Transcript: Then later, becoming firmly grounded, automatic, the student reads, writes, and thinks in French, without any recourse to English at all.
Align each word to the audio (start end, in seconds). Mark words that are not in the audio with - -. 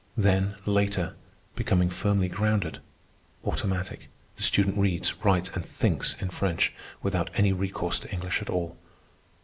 Then 0.17 0.55
later, 0.65 1.13
becoming 1.55 1.91
firmly 1.91 2.27
grounded, 2.27 2.79
automatic, 3.45 4.07
the 4.35 4.41
student 4.41 4.79
reads, 4.79 5.13
writes, 5.23 5.51
and 5.53 5.63
thinks 5.63 6.15
in 6.19 6.31
French, 6.31 6.73
without 7.03 7.29
any 7.35 7.53
recourse 7.53 7.99
to 7.99 8.11
English 8.11 8.41
at 8.41 8.49
all. 8.49 8.77